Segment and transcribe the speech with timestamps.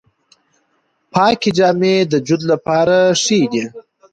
[1.13, 3.65] پاکې جامې د جلد لپاره ښې دي۔